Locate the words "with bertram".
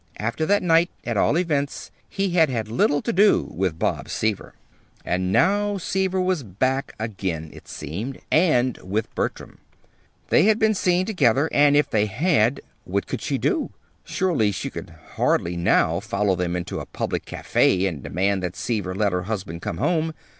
8.79-9.59